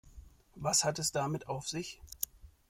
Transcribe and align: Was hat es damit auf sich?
Was 0.55 0.83
hat 0.83 0.97
es 0.97 1.11
damit 1.11 1.47
auf 1.47 1.69
sich? 1.69 2.01